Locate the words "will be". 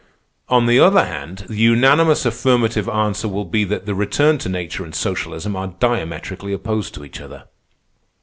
3.27-3.63